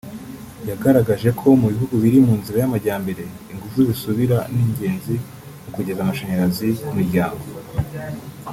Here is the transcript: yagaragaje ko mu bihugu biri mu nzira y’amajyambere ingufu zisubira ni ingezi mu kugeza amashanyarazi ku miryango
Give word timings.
yagaragaje 0.69 1.29
ko 1.39 1.47
mu 1.61 1.67
bihugu 1.73 1.93
biri 2.03 2.19
mu 2.25 2.33
nzira 2.39 2.57
y’amajyambere 2.59 3.23
ingufu 3.51 3.77
zisubira 3.87 4.37
ni 4.53 4.61
ingezi 4.67 5.15
mu 5.63 5.69
kugeza 5.75 5.99
amashanyarazi 6.03 6.67
ku 6.87 6.91
miryango 6.99 7.43